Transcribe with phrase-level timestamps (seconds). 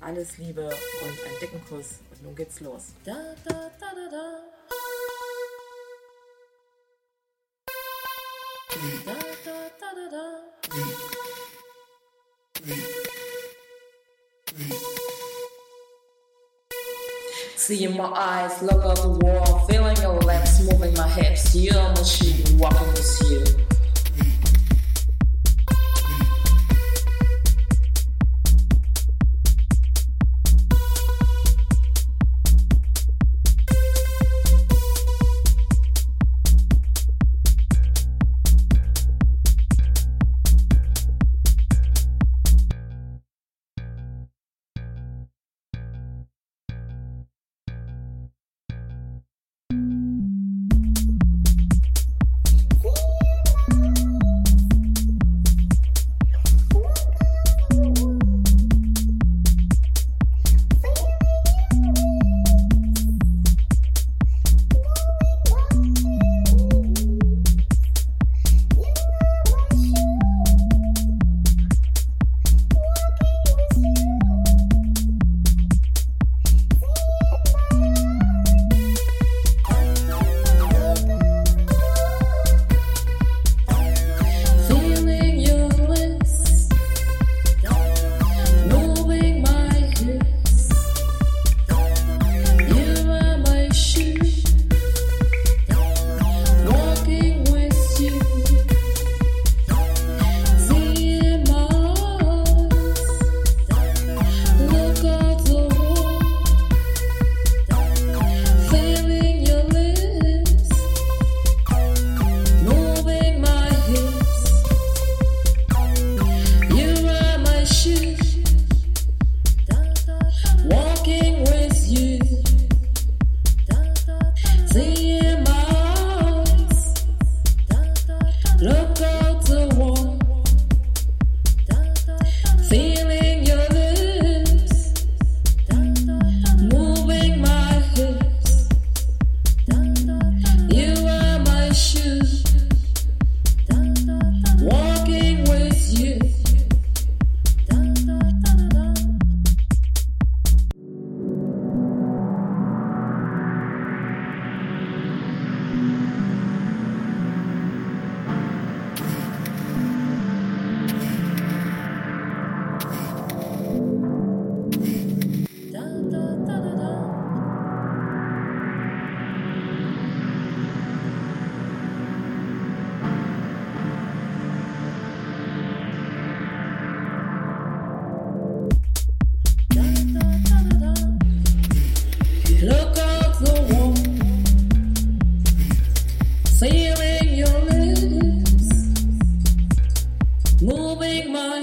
[0.00, 2.00] Alles Liebe und einen dicken Kuss.
[2.10, 2.94] Und nun geht's los.
[3.04, 3.12] Da,
[3.44, 4.40] da, da, da, da.
[9.04, 9.12] Da,
[9.44, 10.26] da, da, da, da.
[17.56, 20.60] See in my eyes, look up the wall, feeling your lips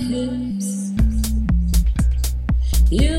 [0.00, 0.92] lips.
[2.90, 3.17] You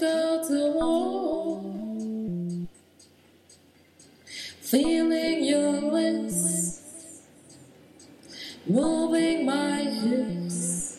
[0.00, 2.68] look out the wall,
[4.60, 7.22] feeling your lips,
[8.66, 10.98] moving my hips.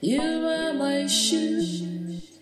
[0.00, 2.38] You are my shoes,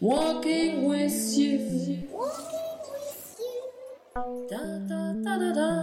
[0.00, 2.08] walking with you.
[4.48, 5.73] Da da da da da.